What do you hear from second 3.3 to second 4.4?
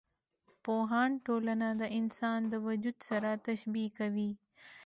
تشبي کوي.